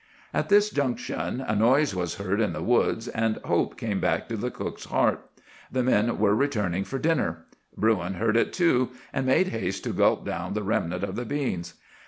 "At 0.33 0.49
this 0.49 0.71
junction 0.71 1.41
a 1.41 1.55
noise 1.55 1.93
was 1.93 2.15
heard 2.15 2.41
in 2.41 2.53
the 2.53 2.63
woods, 2.63 3.07
and 3.07 3.37
hope 3.45 3.77
came 3.77 3.99
back 3.99 4.27
to 4.29 4.35
the 4.35 4.49
cook's 4.49 4.85
heart. 4.85 5.29
The 5.71 5.83
men 5.83 6.17
were 6.17 6.33
returning 6.33 6.85
for 6.85 6.97
dinner. 6.97 7.45
Bruin 7.77 8.15
heard 8.15 8.35
it 8.35 8.51
too, 8.51 8.89
and 9.13 9.27
made 9.27 9.49
haste 9.49 9.83
to 9.83 9.93
gulp 9.93 10.25
down 10.25 10.55
the 10.55 10.63
remnant 10.63 11.03
of 11.03 11.15
the 11.15 11.25
beans. 11.25 11.75